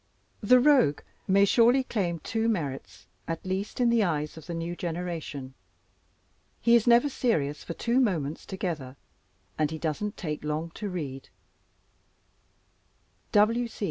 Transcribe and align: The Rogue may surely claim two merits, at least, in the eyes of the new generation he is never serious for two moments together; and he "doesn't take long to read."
The 0.41 0.59
Rogue 0.59 1.01
may 1.27 1.45
surely 1.45 1.83
claim 1.83 2.17
two 2.21 2.49
merits, 2.49 3.05
at 3.27 3.45
least, 3.45 3.79
in 3.79 3.91
the 3.91 4.03
eyes 4.03 4.35
of 4.35 4.47
the 4.47 4.55
new 4.55 4.75
generation 4.75 5.53
he 6.59 6.73
is 6.75 6.87
never 6.87 7.07
serious 7.07 7.63
for 7.63 7.75
two 7.75 7.99
moments 7.99 8.47
together; 8.47 8.95
and 9.59 9.69
he 9.69 9.77
"doesn't 9.77 10.17
take 10.17 10.43
long 10.43 10.71
to 10.71 10.89
read." 10.89 11.29